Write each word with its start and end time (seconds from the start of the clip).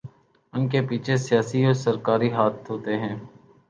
انکے 0.53 0.79
پیچھے 0.87 1.15
سیاسی 1.25 1.59
و 1.65 1.73
سرکاری 1.83 2.29
ہاتھ 2.37 2.59
ہوتے 2.71 2.93
ہیں 3.01 3.15